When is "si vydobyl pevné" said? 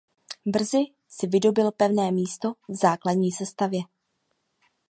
1.09-2.11